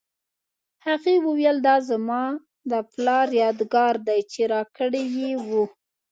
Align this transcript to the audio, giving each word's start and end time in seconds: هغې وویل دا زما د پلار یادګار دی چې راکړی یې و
هغې 0.85 1.15
وویل 1.25 1.57
دا 1.67 1.75
زما 1.89 2.23
د 2.71 2.73
پلار 2.91 3.27
یادګار 3.43 3.95
دی 4.07 4.19
چې 4.31 4.41
راکړی 4.53 5.03
یې 5.19 5.31
و 5.47 5.49